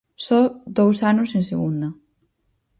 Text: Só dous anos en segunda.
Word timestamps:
Só 0.25 0.39
dous 0.77 0.97
anos 1.11 1.29
en 1.37 1.43
segunda. 1.51 1.89